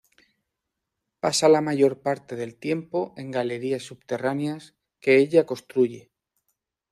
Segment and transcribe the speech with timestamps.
[1.19, 6.11] Pasa la mayor parte del tiempo en galerías subterráneas que ella construye.